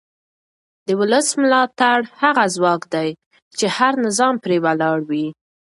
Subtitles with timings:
[0.85, 3.09] د ولس ملاتړ هغه ځواک دی
[3.57, 5.27] چې هر نظام پرې ولاړ وي